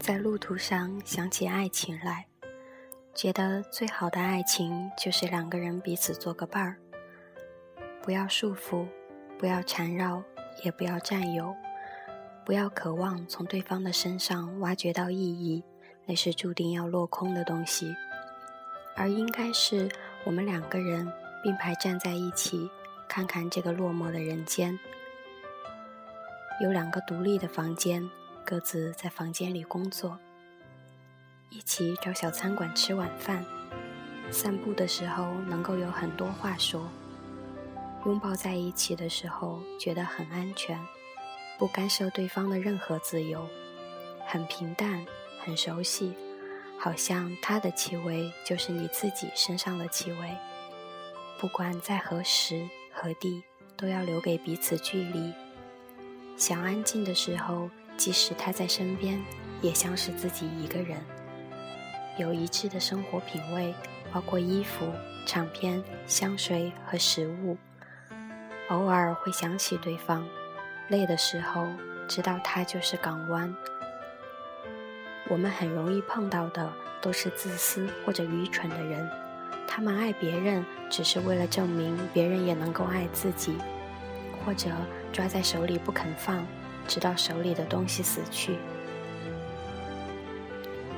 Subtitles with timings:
[0.00, 2.26] 在路途上想起爱情来，
[3.14, 6.76] 觉得最好的爱情就是两个人彼此做个伴儿，
[8.02, 8.88] 不要束缚，
[9.38, 10.22] 不要缠绕，
[10.64, 11.54] 也不要占有，
[12.46, 15.62] 不要渴望从对方的身上挖掘到意义，
[16.06, 17.94] 那是注定要落空的东西，
[18.96, 19.86] 而应该是
[20.24, 21.06] 我们两个人
[21.42, 22.70] 并排站在一起，
[23.06, 24.76] 看看这个落寞的人间。
[26.62, 28.10] 有两个独立的房间。
[28.50, 30.18] 各自在房间里工作，
[31.50, 33.44] 一起找小餐馆吃晚饭，
[34.32, 36.88] 散步的时候能够有很多话说，
[38.04, 40.76] 拥抱在一起的时候觉得很安全，
[41.60, 43.46] 不干涉对方的任何自由，
[44.26, 45.06] 很平淡，
[45.44, 46.12] 很熟悉，
[46.76, 50.36] 好像他的气味就是你自己身上的气味，
[51.38, 53.44] 不管在何时何地，
[53.76, 55.32] 都要留给彼此距离，
[56.36, 57.70] 想安静的时候。
[58.00, 59.22] 即使他在身边，
[59.60, 60.96] 也像是自己一个人。
[62.16, 63.74] 有一致的生活品味，
[64.10, 64.90] 包括衣服、
[65.26, 67.58] 唱片、香水和食物。
[68.70, 70.26] 偶尔会想起对方，
[70.88, 71.66] 累的时候
[72.08, 73.54] 知道他就是港湾。
[75.28, 79.06] 我们很容易碰到的都是自私或者愚蠢的人，
[79.68, 83.58] 他们爱别人只是为了证明别人也能够爱自己，
[84.42, 84.70] 或者
[85.12, 86.42] 抓在手里不肯放。
[86.90, 88.56] 直到手里的东西死去。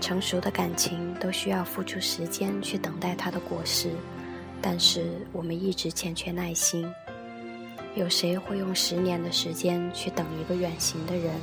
[0.00, 3.90] 成熟的感情都需要付出时间去等待它的果实，
[4.62, 6.88] 但是我们一直欠缺耐心。
[7.96, 11.34] 有谁会用十年的时间去等一个远行的人？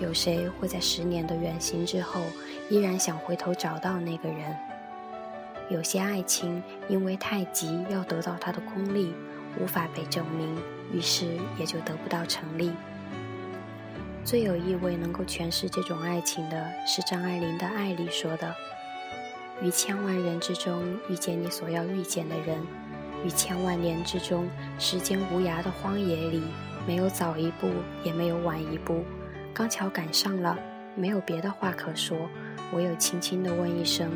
[0.00, 2.22] 有谁会在十年的远行之后
[2.70, 4.56] 依然想回头找到那个人？
[5.68, 9.12] 有些爱情因为太急要得到它的功力，
[9.60, 10.56] 无法被证明，
[10.92, 11.26] 于是
[11.58, 12.72] 也就得不到成立。
[14.26, 18.52] 最有意味能够诠释这种爱情的是张爱玲的《爱》里说的
[19.62, 22.60] ：“于千万人之中遇见你所要遇见的人，
[23.24, 24.50] 于千万年之中
[24.80, 26.42] 时间无涯的荒野里，
[26.88, 27.70] 没有早一步，
[28.02, 29.04] 也没有晚一步，
[29.54, 30.58] 刚巧赶上了，
[30.96, 32.28] 没有别的话可说，
[32.72, 34.10] 唯有轻轻地问一声：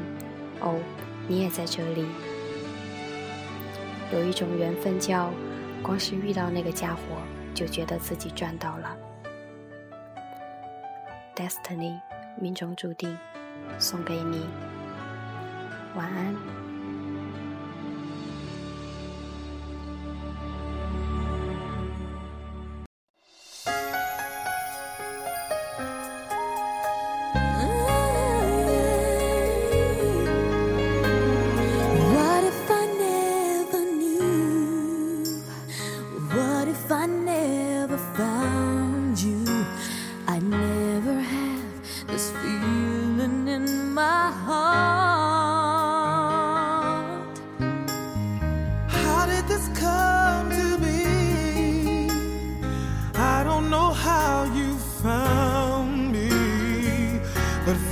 [0.58, 0.76] 哦，
[1.28, 2.04] 你也在这里。
[4.12, 5.30] 有一种缘分叫，
[5.84, 7.00] 光是遇到那个家伙，
[7.54, 8.96] 就觉得自己赚到了。”
[11.40, 11.98] Destiny，
[12.38, 13.16] 命中注定，
[13.78, 14.44] 送给你，
[15.94, 16.69] 晚安。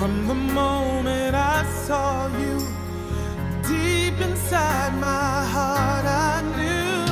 [0.09, 2.57] From the moment I saw you,
[3.63, 7.05] deep inside my heart, I knew,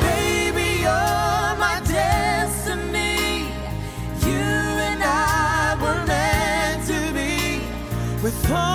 [0.00, 3.52] baby, you're my destiny.
[4.24, 4.46] You
[4.88, 7.60] and I were meant to be.
[8.22, 8.73] With all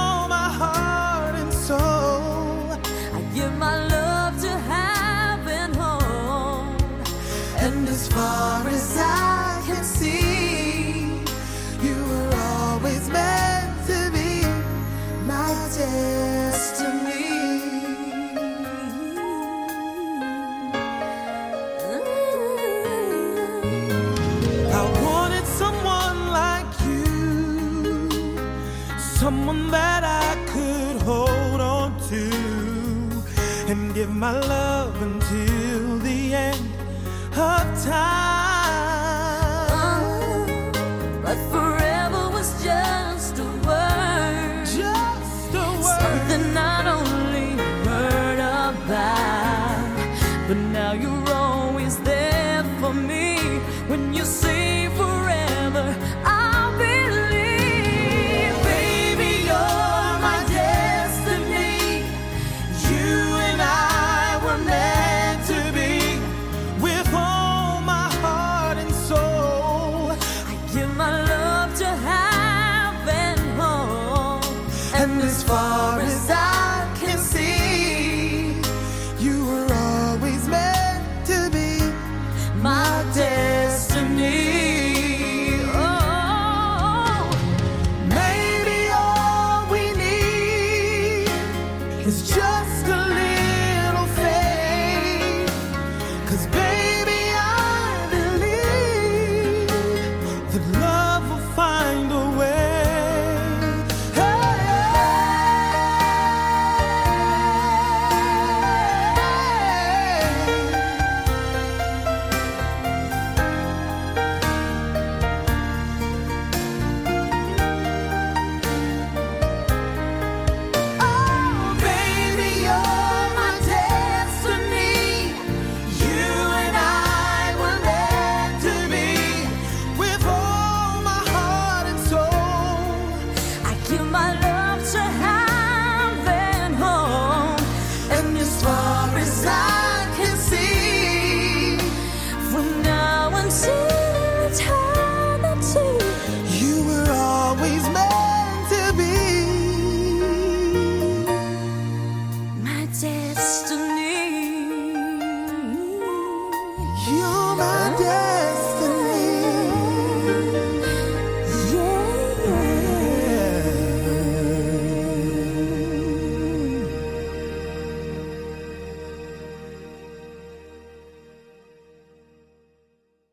[24.82, 28.10] I wanted someone like you,
[28.98, 32.30] someone that I could hold on to
[33.72, 36.66] and give my love until the end
[37.34, 38.49] of time.
[75.22, 75.69] is fine.